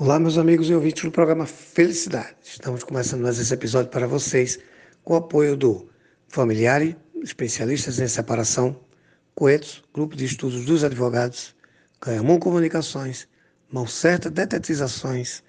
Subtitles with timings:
[0.00, 2.36] Olá, meus amigos e ouvintes do programa Felicidade.
[2.44, 4.56] Estamos começando mais esse episódio para vocês
[5.02, 5.88] com o apoio do
[6.28, 8.78] Familiare, especialistas em separação,
[9.34, 11.52] Coetos, Grupo de Estudos dos Advogados,
[12.00, 13.26] Ganhamon Comunicações,
[13.72, 15.42] Mão Certa Detetizações,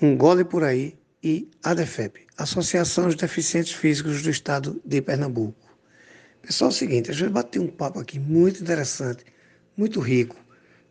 [0.00, 5.76] Um Gole Por Aí e ADEFEP, Associação dos Deficientes Físicos do Estado de Pernambuco.
[6.40, 9.24] Pessoal, é o seguinte, a gente bateu um papo aqui muito interessante,
[9.76, 10.36] muito rico.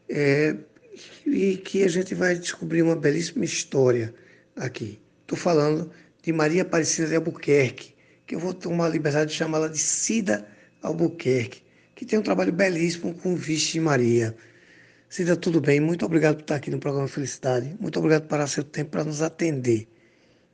[0.10, 0.58] É,
[1.26, 4.14] e que a gente vai descobrir uma belíssima história
[4.56, 5.00] aqui.
[5.22, 5.92] Estou falando
[6.22, 7.96] de Maria Aparecida de Albuquerque,
[8.26, 10.48] que eu vou tomar a liberdade de chamá-la de Cida
[10.82, 11.64] Albuquerque,
[11.96, 14.36] que tem um trabalho belíssimo com Vixe Maria.
[15.10, 15.80] Cida, tudo bem?
[15.80, 17.76] Muito obrigado por estar aqui no programa Felicidade.
[17.80, 19.88] Muito obrigado por parar seu tempo para nos atender.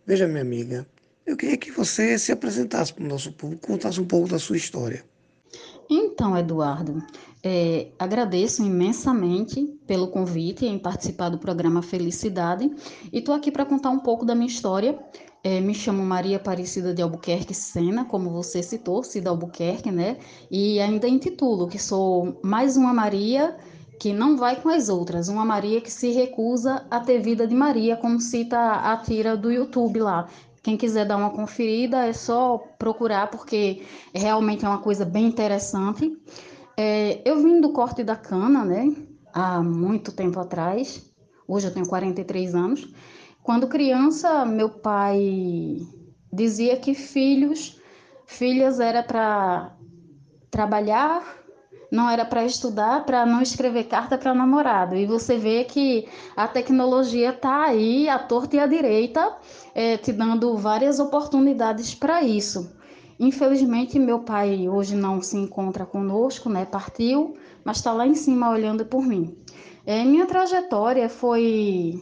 [0.06, 0.88] Veja, minha amiga,
[1.26, 4.58] eu queria que você se apresentasse para o nosso público, contasse um pouco da sua
[4.58, 5.04] história.
[5.90, 7.04] Então, Eduardo,
[7.50, 12.70] é, agradeço imensamente pelo convite em participar do programa Felicidade
[13.10, 15.00] e estou aqui para contar um pouco da minha história.
[15.42, 20.18] É, me chamo Maria Aparecida de Albuquerque Sena, como você citou, Cida Albuquerque, né?
[20.52, 23.56] E ainda intitulo que sou mais uma Maria
[23.98, 27.56] que não vai com as outras, uma Maria que se recusa a ter vida de
[27.56, 30.28] Maria, como cita a tira do YouTube lá.
[30.62, 33.84] Quem quiser dar uma conferida é só procurar, porque
[34.14, 36.14] realmente é uma coisa bem interessante.
[36.80, 38.96] É, eu vim do corte da cana, né?
[39.34, 41.12] Há muito tempo atrás.
[41.48, 42.88] Hoje eu tenho 43 anos.
[43.42, 45.78] Quando criança, meu pai
[46.32, 47.82] dizia que filhos,
[48.28, 49.76] filhas era para
[50.52, 51.24] trabalhar,
[51.92, 54.96] não era para estudar, para não escrever carta para namorado.
[54.96, 59.36] E você vê que a tecnologia está aí, à torta e à direita,
[59.74, 62.77] é, te dando várias oportunidades para isso.
[63.20, 66.66] Infelizmente, meu pai hoje não se encontra conosco, né?
[66.66, 69.36] Partiu, mas está lá em cima olhando por mim.
[69.86, 72.00] É, minha trajetória foi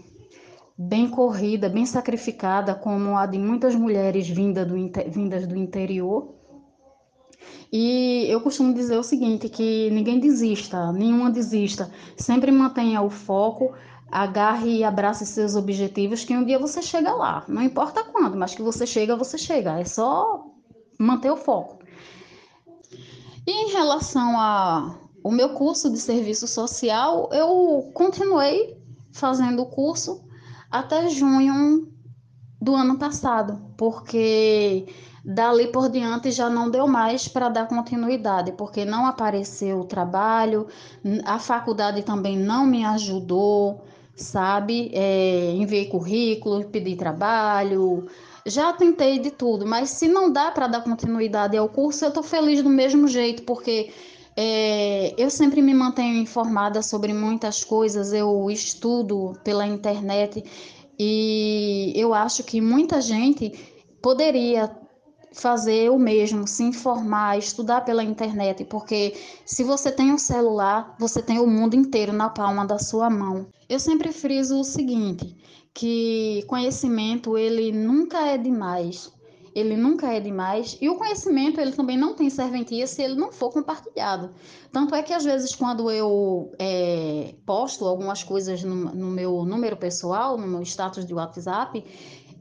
[0.78, 4.76] bem corrida, bem sacrificada, como a de muitas mulheres vinda do,
[5.08, 6.34] vindas do interior.
[7.72, 11.90] E eu costumo dizer o seguinte, que ninguém desista, nenhuma desista.
[12.18, 13.74] Sempre mantenha o foco,
[14.12, 17.46] agarre e abrace seus objetivos, que um dia você chega lá.
[17.48, 19.80] Não importa quando, mas que você chega, você chega.
[19.80, 20.55] É só
[20.98, 21.80] manter o foco.
[23.48, 28.76] E em relação ao meu curso de serviço social, eu continuei
[29.14, 30.24] fazendo o curso
[30.72, 31.88] até junho
[32.60, 34.88] do ano passado, porque
[35.24, 40.68] dali por diante já não deu mais para dar continuidade, porque não apareceu o trabalho,
[41.26, 43.84] a faculdade também não me ajudou,
[44.16, 44.92] sabe?
[44.94, 48.08] É, enviei currículo, pedi trabalho,
[48.46, 52.24] já tentei de tudo, mas se não dá para dar continuidade ao curso, eu estou
[52.24, 53.92] feliz do mesmo jeito, porque
[54.38, 60.44] é, eu sempre me mantenho informada sobre muitas coisas, eu estudo pela internet
[61.00, 63.52] e eu acho que muita gente
[64.02, 64.70] poderia
[65.34, 69.14] fazer o mesmo, se informar, estudar pela internet, porque
[69.46, 73.48] se você tem um celular, você tem o mundo inteiro na palma da sua mão.
[73.68, 75.36] Eu sempre friso o seguinte,
[75.76, 79.14] que conhecimento ele nunca é demais.
[79.54, 83.32] Ele nunca é demais e o conhecimento ele também não tem serventia se ele não
[83.32, 84.32] for compartilhado.
[84.72, 89.78] Tanto é que às vezes quando eu é, posto algumas coisas no, no meu número
[89.78, 91.86] pessoal, no meu status de WhatsApp,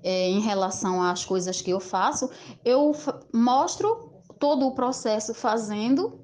[0.03, 2.31] é, em relação às coisas que eu faço,
[2.65, 2.93] eu
[3.33, 6.21] mostro todo o processo fazendo.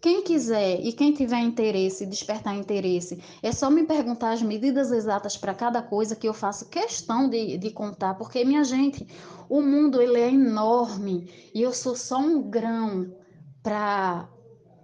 [0.00, 5.36] Quem quiser e quem tiver interesse, despertar interesse, é só me perguntar as medidas exatas
[5.36, 9.06] para cada coisa que eu faço questão de, de contar, porque, minha gente,
[9.48, 13.14] o mundo ele é enorme e eu sou só um grão
[13.62, 14.26] para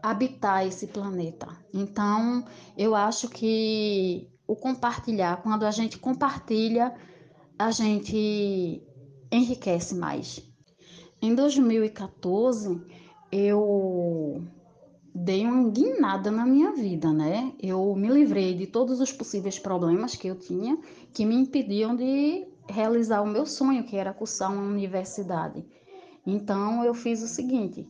[0.03, 1.49] habitar esse planeta.
[1.73, 2.45] Então,
[2.77, 6.95] eu acho que o compartilhar, quando a gente compartilha,
[7.59, 8.83] a gente
[9.33, 10.43] enriquece mais.
[11.23, 12.81] Em 2014,
[13.33, 14.47] eu
[15.19, 17.53] dei uma guinada na minha vida, né?
[17.59, 20.79] Eu me livrei de todos os possíveis problemas que eu tinha
[21.15, 25.65] que me impediam de realizar o meu sonho, que era cursar uma universidade.
[26.27, 27.89] Então, eu fiz o seguinte: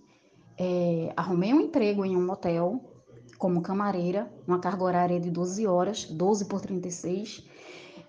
[0.57, 2.81] é, arrumei um emprego em um motel
[3.39, 7.45] como camareira, uma carga horária de 12 horas, 12 por 36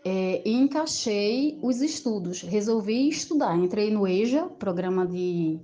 [0.05, 2.41] é, e encaixei os estudos.
[2.43, 3.57] Resolvi estudar.
[3.57, 5.59] Entrei no EJA, programa de,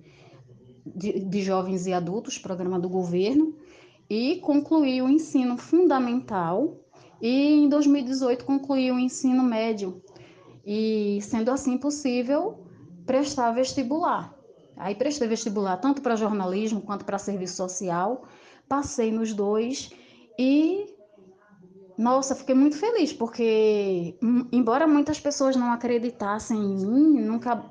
[0.86, 3.56] de, de jovens e adultos, programa do governo,
[4.10, 6.80] e concluí o ensino fundamental.
[7.22, 10.02] E em 2018 concluí o ensino médio.
[10.66, 12.66] E sendo assim possível,
[13.06, 14.34] prestar vestibular.
[14.76, 18.24] Aí prestei vestibular tanto para jornalismo quanto para serviço social.
[18.68, 19.92] Passei nos dois
[20.38, 20.94] e
[21.98, 27.64] nossa, fiquei muito feliz, porque, hum, embora muitas pessoas não acreditassem em mim, nunca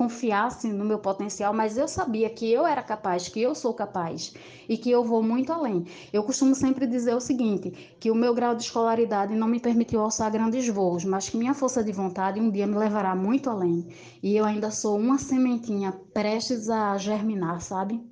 [0.00, 4.32] confiassem no meu potencial, mas eu sabia que eu era capaz, que eu sou capaz
[4.66, 5.84] e que eu vou muito além.
[6.10, 7.70] Eu costumo sempre dizer o seguinte,
[8.00, 11.52] que o meu grau de escolaridade não me permitiu alçar grandes voos, mas que minha
[11.52, 13.88] força de vontade um dia me levará muito além.
[14.22, 18.02] E eu ainda sou uma sementinha prestes a germinar, sabe?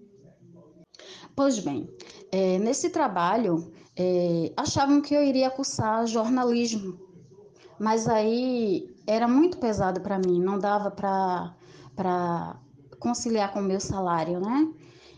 [1.35, 1.89] Pois bem,
[2.31, 6.99] é, nesse trabalho, é, achavam que eu iria cursar jornalismo,
[7.81, 11.57] mas aí era muito pesado para mim, não dava para
[11.99, 12.57] para
[13.01, 14.73] conciliar com o meu salário, né?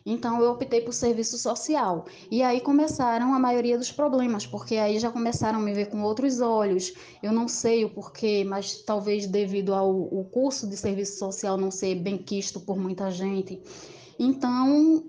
[0.06, 2.06] Então eu optei por serviço social.
[2.30, 6.02] E aí começaram a maioria dos problemas, porque aí já começaram a me ver com
[6.02, 6.94] outros olhos.
[7.22, 11.96] Eu não sei o porquê, mas talvez devido ao, curso de serviço social não ser
[11.96, 13.62] bem quisto por muita gente.
[14.18, 15.04] Então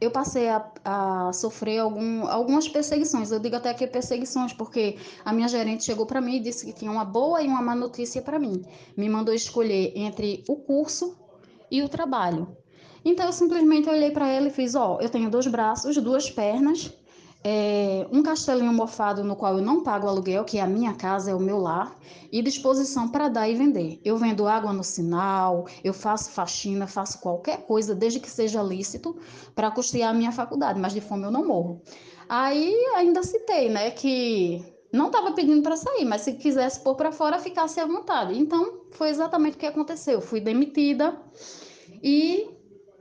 [0.00, 3.30] eu passei a, a sofrer algum, algumas perseguições.
[3.30, 6.72] Eu digo até que perseguições, porque a minha gerente chegou para mim e disse que
[6.72, 8.64] tinha uma boa e uma má notícia para mim.
[8.96, 11.16] Me mandou escolher entre o curso
[11.70, 12.56] e o trabalho.
[13.04, 16.30] Então eu simplesmente olhei para ela e fiz: Ó, oh, eu tenho dois braços, duas
[16.30, 16.92] pernas
[17.44, 21.30] é, um castelinho mofado no qual eu não pago aluguel, que é a minha casa,
[21.30, 21.96] é o meu lar,
[22.32, 24.00] e disposição para dar e vender.
[24.04, 29.16] Eu vendo água no sinal, eu faço faxina, faço qualquer coisa, desde que seja lícito,
[29.54, 31.80] para custear a minha faculdade, mas de fome eu não morro.
[32.28, 34.62] Aí ainda citei, né, que
[34.92, 38.38] não estava pedindo para sair, mas se quisesse pôr para fora, ficasse à vontade.
[38.38, 40.20] Então, foi exatamente o que aconteceu.
[40.20, 41.16] Fui demitida
[42.02, 42.57] e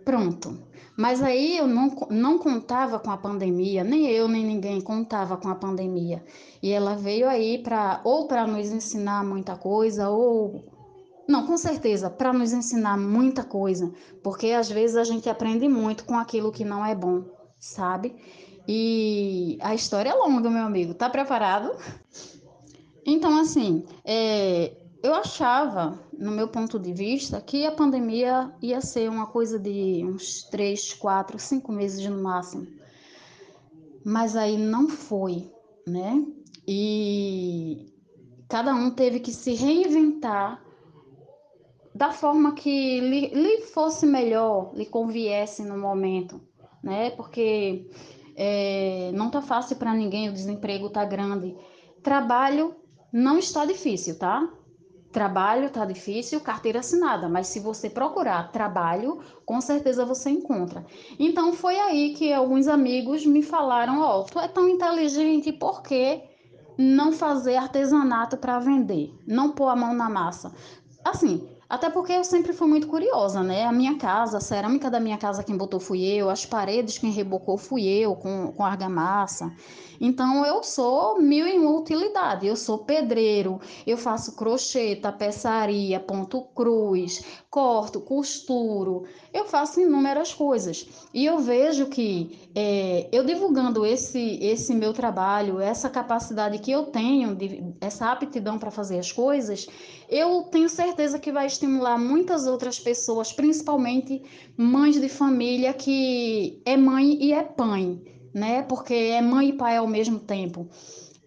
[0.08, 0.58] pronto.
[0.96, 5.50] Mas aí eu não, não contava com a pandemia, nem eu nem ninguém contava com
[5.50, 6.24] a pandemia.
[6.64, 10.64] E ela veio aí para ou para nos ensinar muita coisa ou
[11.28, 13.92] não, com certeza, para nos ensinar muita coisa,
[14.24, 17.26] porque às vezes a gente aprende muito com aquilo que não é bom,
[17.60, 18.16] sabe?
[18.66, 20.94] E a história é longa, meu amigo.
[20.94, 21.76] Tá preparado?
[23.06, 24.72] Então, assim, é,
[25.04, 30.04] eu achava, no meu ponto de vista, que a pandemia ia ser uma coisa de
[30.04, 32.68] uns três, quatro, cinco meses no máximo.
[34.04, 35.52] Mas aí não foi,
[35.86, 36.26] né?
[36.68, 37.94] E
[38.50, 40.64] cada um teve que se reinventar
[41.94, 46.40] da forma que lhe, lhe fosse melhor, lhe conviesse no momento,
[46.84, 47.10] né?
[47.12, 47.90] Porque
[48.36, 51.56] é, não tá fácil para ninguém, o desemprego tá grande.
[52.04, 52.76] Trabalho
[53.12, 54.48] não está difícil, tá?
[55.12, 60.86] Trabalho tá difícil, carteira assinada, mas se você procurar trabalho, com certeza você encontra.
[61.18, 65.82] Então foi aí que alguns amigos me falaram: Ó, oh, tu é tão inteligente, por
[65.82, 66.22] que
[66.78, 69.14] não fazer artesanato para vender?
[69.26, 70.54] Não pôr a mão na massa?
[71.04, 73.66] Assim, até porque eu sempre fui muito curiosa, né?
[73.66, 77.12] A minha casa, a cerâmica da minha casa, quem botou fui eu, as paredes quem
[77.12, 79.54] rebocou fui eu, com, com argamassa.
[80.00, 82.48] Então eu sou mil em uma utilidade.
[82.48, 87.24] Eu sou pedreiro, eu faço crochê, tapeçaria, ponto cruz,
[87.58, 90.88] corto, costuro, eu faço inúmeras coisas.
[91.12, 96.84] E eu vejo que é, eu divulgando esse, esse meu trabalho, essa capacidade que eu
[96.84, 99.68] tenho, de, essa aptidão para fazer as coisas,
[100.08, 104.22] eu tenho certeza que vai estimular muitas outras pessoas, principalmente
[104.56, 108.00] mães de família que é mãe e é pai,
[108.36, 108.62] né?
[108.70, 110.70] Porque é mãe e pai ao mesmo tempo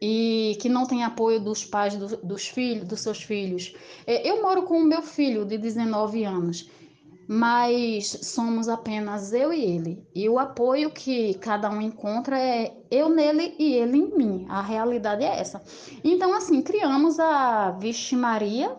[0.01, 3.75] e que não tem apoio dos pais do, dos filhos, dos seus filhos.
[4.07, 6.71] É, eu moro com o meu filho de 19 anos,
[7.29, 10.05] mas somos apenas eu e ele.
[10.15, 14.47] E o apoio que cada um encontra é eu nele e ele em mim.
[14.49, 15.63] A realidade é essa.
[16.03, 18.75] Então, assim, criamos a Vixe Maria,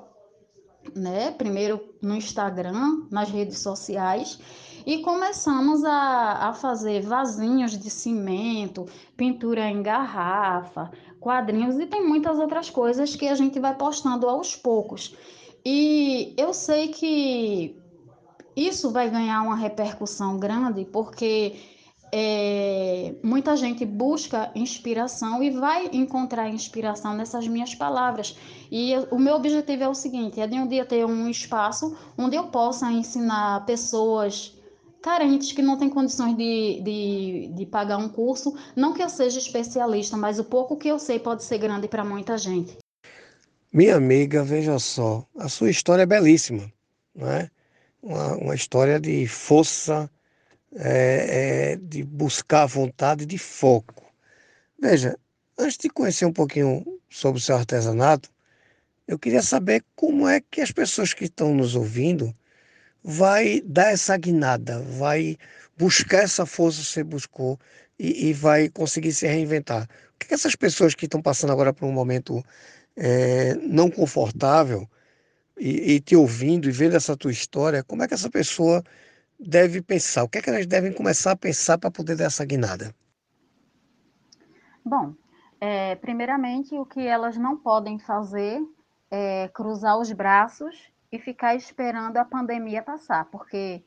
[0.95, 1.31] né?
[1.31, 4.39] Primeiro no Instagram, nas redes sociais
[4.85, 8.85] e começamos a, a fazer vasinhos de cimento,
[9.15, 14.55] pintura em garrafa, quadrinhos e tem muitas outras coisas que a gente vai postando aos
[14.55, 15.15] poucos.
[15.63, 17.77] E eu sei que
[18.55, 21.55] isso vai ganhar uma repercussão grande porque
[22.13, 28.35] é, muita gente busca inspiração e vai encontrar inspiração nessas minhas palavras.
[28.69, 32.35] E o meu objetivo é o seguinte: é de um dia ter um espaço onde
[32.35, 34.59] eu possa ensinar pessoas
[35.01, 38.55] carentes que não têm condições de, de, de pagar um curso.
[38.75, 42.05] Não que eu seja especialista, mas o pouco que eu sei pode ser grande para
[42.05, 42.77] muita gente.
[43.73, 46.71] Minha amiga, veja só, a sua história é belíssima,
[47.15, 47.49] não é?
[48.01, 50.09] Uma, uma história de força,
[50.75, 54.03] é, é, de buscar vontade, de foco.
[54.79, 55.17] Veja,
[55.57, 58.29] antes de conhecer um pouquinho sobre o seu artesanato,
[59.07, 62.35] eu queria saber como é que as pessoas que estão nos ouvindo
[63.03, 65.37] vai dar essa guinada, vai
[65.77, 67.59] buscar essa força que você buscou
[67.97, 69.87] e, e vai conseguir se reinventar.
[70.15, 72.43] O que, essas pessoas que estão passando agora por um momento
[72.95, 74.87] é, não confortável
[75.57, 78.83] e, e, te ouvindo e vendo essa tua história, como é que essa pessoa
[79.39, 80.23] deve pensar?
[80.23, 82.93] O que é que elas devem começar a pensar para poder dar essa guinada?
[84.83, 85.13] Bom,
[85.59, 88.59] é, primeiramente, o que elas não podem fazer
[89.09, 93.83] é cruzar os braços e ficar esperando a pandemia passar, porque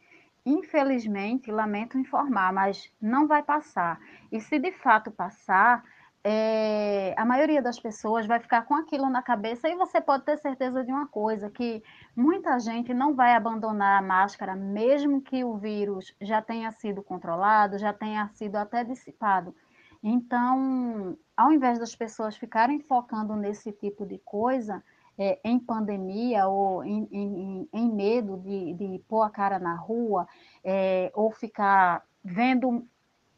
[0.46, 3.98] infelizmente, lamento informar, mas não vai passar.
[4.30, 5.82] E se de fato passar,
[6.22, 10.38] é, a maioria das pessoas vai ficar com aquilo na cabeça e você pode ter
[10.38, 11.82] certeza de uma coisa, que
[12.16, 17.78] muita gente não vai abandonar a máscara, mesmo que o vírus já tenha sido controlado,
[17.78, 19.54] já tenha sido até dissipado.
[20.02, 24.82] Então, ao invés das pessoas ficarem focando nesse tipo de coisa,
[25.18, 30.26] é, em pandemia ou em, em, em medo de, de, pôr a cara na rua
[30.62, 32.86] é, ou ficar vendo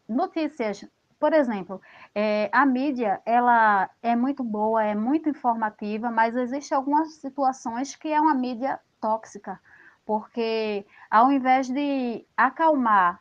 [0.09, 0.85] notícias.
[1.18, 1.80] Por exemplo,
[2.14, 8.09] é, a mídia ela é muito boa, é muito informativa, mas existem algumas situações que
[8.09, 9.59] é uma mídia tóxica,
[10.04, 13.21] porque ao invés de acalmar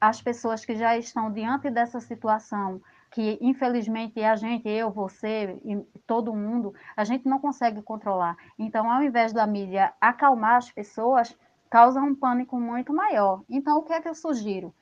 [0.00, 5.76] as pessoas que já estão diante dessa situação que infelizmente a gente, eu, você e
[6.06, 8.36] todo mundo, a gente não consegue controlar.
[8.58, 11.36] Então, ao invés da mídia acalmar as pessoas,
[11.68, 13.42] causa um pânico muito maior.
[13.48, 14.74] Então, o que é que eu sugiro?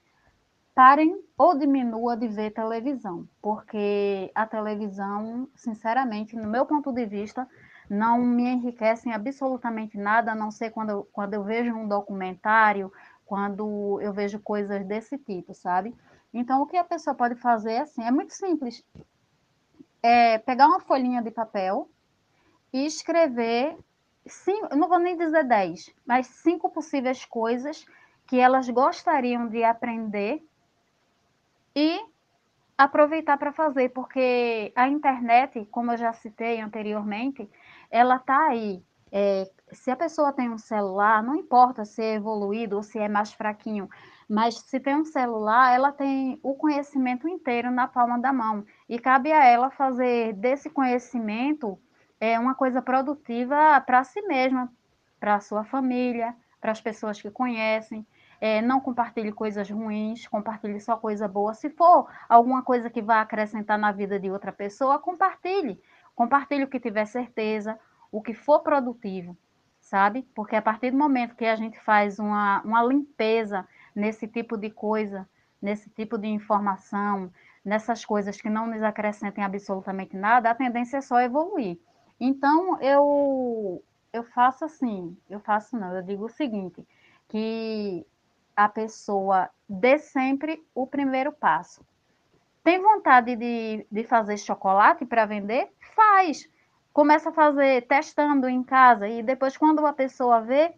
[0.75, 7.49] Parem ou diminua de ver televisão, porque a televisão, sinceramente, no meu ponto de vista,
[7.91, 11.89] não me enriquece em absolutamente nada, a não ser quando eu, quando eu vejo um
[11.89, 12.93] documentário,
[13.25, 15.95] quando eu vejo coisas desse tipo, sabe?
[16.33, 18.85] Então, o que a pessoa pode fazer assim, é muito simples.
[20.03, 21.89] É pegar uma folhinha de papel
[22.73, 23.77] e escrever,
[24.27, 27.87] cinco, não vou nem dizer dez, mas cinco possíveis coisas
[28.27, 30.43] que elas gostariam de aprender
[31.75, 31.99] e
[32.77, 37.51] aproveitar para fazer, porque a internet, como eu já citei anteriormente,
[37.91, 38.83] ela está aí.
[39.11, 43.09] É, se a pessoa tem um celular, não importa se é evoluído ou se é
[43.09, 43.89] mais fraquinho,
[44.29, 48.65] mas se tem um celular, ela tem o conhecimento inteiro na palma da mão.
[48.87, 51.79] E cabe a ela fazer desse conhecimento
[52.21, 54.71] é, uma coisa produtiva para si mesma,
[55.19, 58.07] para a sua família, para as pessoas que conhecem.
[58.41, 61.55] É, não compartilhe coisas ruins, compartilhe só coisa boa.
[61.55, 65.81] Se for alguma coisa que vai acrescentar na vida de outra pessoa, compartilhe.
[66.15, 67.79] Compartilhe o que tiver certeza,
[68.13, 69.37] o que for produtivo,
[69.81, 70.29] sabe?
[70.35, 73.67] Porque a partir do momento que a gente faz uma, uma limpeza
[73.99, 75.29] nesse tipo de coisa,
[75.61, 77.31] nesse tipo de informação,
[77.65, 81.79] nessas coisas que não nos acrescentem absolutamente nada, a tendência é só evoluir.
[82.21, 86.87] Então, eu, eu faço assim, eu faço não, eu digo o seguinte,
[87.29, 88.07] que
[88.57, 91.85] a pessoa dê sempre o primeiro passo.
[92.63, 95.69] Tem vontade de, de fazer chocolate para vender?
[95.95, 96.49] Faz.
[96.93, 100.75] Começa a fazer testando em casa e depois, quando a pessoa vê,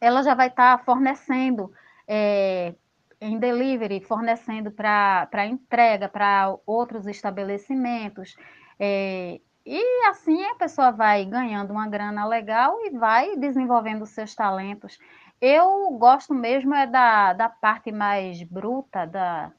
[0.00, 1.72] ela já vai estar tá fornecendo
[2.08, 2.74] é,
[3.20, 8.34] em delivery, fornecendo para entrega para outros estabelecimentos.
[8.80, 14.98] É, e assim a pessoa vai ganhando uma grana legal e vai desenvolvendo seus talentos.
[15.40, 19.52] Eu gosto mesmo é da, da parte mais bruta, da,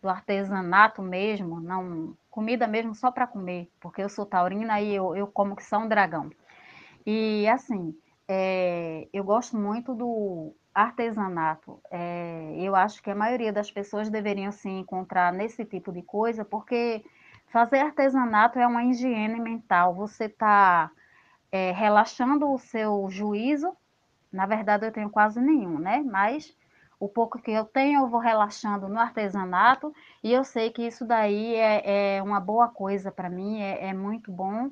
[0.00, 5.16] do artesanato mesmo, não comida mesmo só para comer, porque eu sou taurina e eu,
[5.16, 6.30] eu como que só um dragão.
[7.04, 7.94] E assim,
[8.28, 11.80] é, eu gosto muito do artesanato.
[11.90, 16.44] É, eu acho que a maioria das pessoas deveriam se encontrar nesse tipo de coisa,
[16.44, 17.04] porque
[17.48, 19.94] fazer artesanato é uma higiene mental.
[19.94, 20.90] Você está
[21.50, 23.76] é, relaxando o seu juízo.
[24.32, 26.02] Na verdade, eu tenho quase nenhum, né?
[26.04, 26.56] Mas
[27.00, 29.94] o pouco que eu tenho, eu vou relaxando no artesanato.
[30.22, 33.94] E eu sei que isso daí é, é uma boa coisa para mim, é, é
[33.94, 34.70] muito bom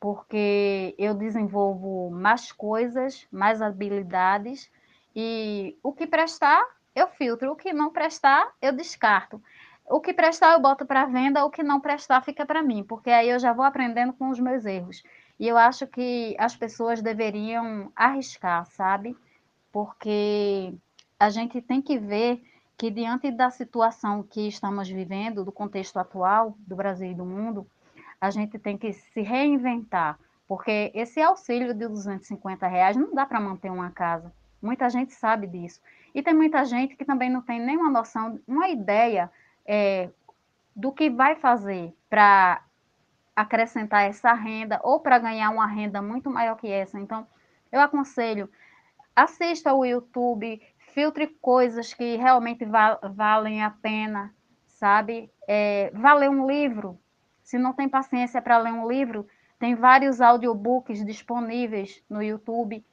[0.00, 4.70] porque eu desenvolvo mais coisas, mais habilidades
[5.14, 6.64] e o que prestar,
[6.94, 7.52] eu filtro.
[7.52, 9.42] O que não prestar, eu descarto.
[9.88, 11.44] O que prestar, eu boto para venda.
[11.44, 14.38] O que não prestar, fica para mim, porque aí eu já vou aprendendo com os
[14.38, 15.02] meus erros.
[15.38, 19.16] E eu acho que as pessoas deveriam arriscar, sabe?
[19.72, 20.74] Porque
[21.18, 22.42] a gente tem que ver
[22.76, 27.66] que, diante da situação que estamos vivendo, do contexto atual do Brasil e do mundo,
[28.20, 30.18] a gente tem que se reinventar.
[30.46, 34.32] Porque esse auxílio de 250 reais não dá para manter uma casa.
[34.60, 35.80] Muita gente sabe disso.
[36.14, 39.30] E tem muita gente que também não tem nenhuma noção, uma ideia
[39.64, 40.10] é,
[40.74, 42.62] do que vai fazer para
[43.34, 46.98] acrescentar essa renda ou para ganhar uma renda muito maior que essa.
[46.98, 47.26] Então,
[47.70, 48.50] eu aconselho
[49.14, 50.60] assista o YouTube,
[50.94, 54.34] filtre coisas que realmente val valem a pena,
[54.66, 55.30] sabe?
[55.46, 56.98] É, vá ler um livro.
[57.42, 59.26] Se não tem paciência para ler um livro,
[59.58, 62.84] tem vários audiobooks disponíveis no YouTube.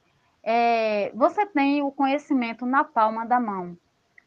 [0.50, 3.76] É, você tem o conhecimento na palma da mão.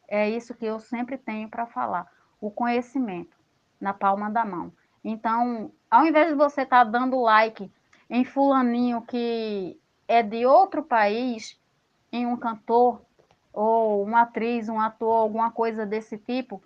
[0.07, 2.05] É isso que eu sempre tenho para falar.
[2.39, 3.35] O conhecimento
[3.79, 4.71] na palma da mão.
[5.03, 7.71] Então, ao invés de você estar tá dando like
[8.07, 9.75] em fulaninho que
[10.07, 11.59] é de outro país,
[12.11, 13.01] em um cantor,
[13.51, 16.61] ou uma atriz, um ator, alguma coisa desse tipo,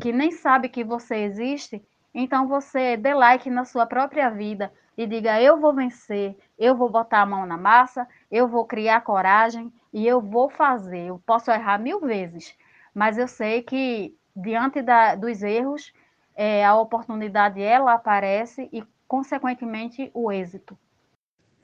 [0.00, 5.08] que nem sabe que você existe, então você dê like na sua própria vida e
[5.08, 9.72] diga: eu vou vencer, eu vou botar a mão na massa, eu vou criar coragem
[9.92, 11.08] e eu vou fazer.
[11.08, 12.54] Eu posso errar mil vezes,
[12.94, 15.92] mas eu sei que diante da, dos erros,
[16.36, 20.78] é, a oportunidade ela aparece e, consequentemente, o êxito.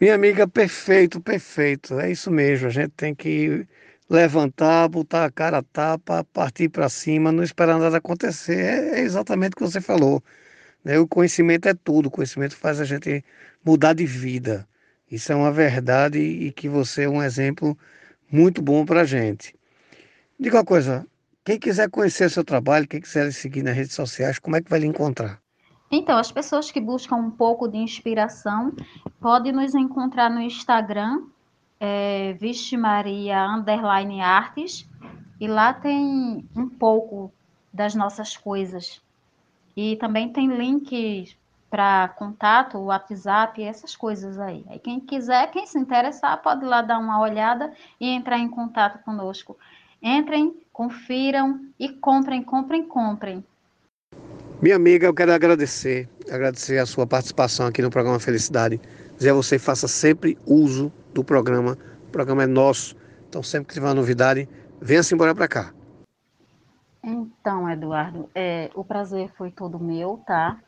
[0.00, 2.00] Minha amiga, perfeito, perfeito.
[2.00, 2.66] É isso mesmo.
[2.66, 3.68] A gente tem que
[4.10, 8.58] levantar, botar a cara a tapa, partir para cima, não esperar nada acontecer.
[8.58, 10.20] É, é exatamente o que você falou.
[10.84, 10.98] Né?
[10.98, 13.24] O conhecimento é tudo, o conhecimento faz a gente
[13.64, 14.66] mudar de vida.
[15.10, 17.76] Isso é uma verdade e que você é um exemplo
[18.30, 19.54] muito bom para a gente.
[20.38, 21.06] Diga uma coisa,
[21.44, 24.80] quem quiser conhecer seu trabalho, quem quiser seguir nas redes sociais, como é que vai
[24.80, 25.40] lhe encontrar?
[25.90, 28.74] Então, as pessoas que buscam um pouco de inspiração
[29.18, 31.22] podem nos encontrar no Instagram,
[31.80, 32.36] é,
[33.56, 34.86] Underline Artes,
[35.40, 37.32] e lá tem um pouco
[37.72, 39.00] das nossas coisas.
[39.74, 41.34] E também tem link
[41.70, 44.64] para contato, WhatsApp, essas coisas aí.
[44.68, 49.02] Aí quem quiser, quem se interessar, pode lá dar uma olhada e entrar em contato
[49.04, 49.56] conosco.
[50.02, 53.44] Entrem, confiram e comprem, comprem, comprem.
[54.60, 58.80] Minha amiga, eu quero agradecer, agradecer a sua participação aqui no programa Felicidade.
[59.16, 61.76] Dizer a você, faça sempre uso do programa.
[62.08, 62.96] O programa é nosso.
[63.28, 64.48] Então, sempre que tiver uma novidade,
[64.80, 65.72] venha-se embora para cá.
[67.02, 70.58] Então, Eduardo, é, o prazer foi todo meu, tá?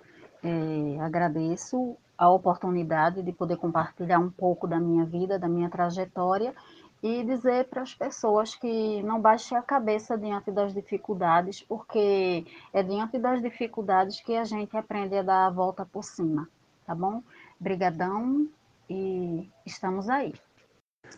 [0.42, 6.54] É, agradeço a oportunidade de poder compartilhar um pouco da minha vida, da minha trajetória
[7.02, 12.82] e dizer para as pessoas que não baixem a cabeça diante das dificuldades, porque é
[12.82, 16.46] diante das dificuldades que a gente aprende a dar a volta por cima,
[16.86, 17.22] tá bom?
[17.58, 18.46] Brigadão
[18.88, 20.34] e estamos aí.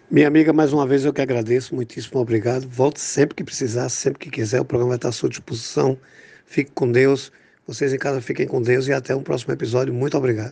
[0.08, 2.68] Minha amiga, mais uma vez eu que agradeço, muitíssimo obrigado.
[2.68, 5.98] Volte sempre que precisar, sempre que quiser, o programa estar à sua disposição.
[6.46, 7.32] Fique com Deus.
[7.66, 9.94] Vocês em casa fiquem com Deus e até um próximo episódio.
[9.94, 10.50] Muito obrigado.